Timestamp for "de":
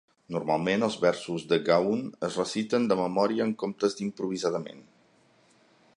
1.51-1.59, 2.93-2.99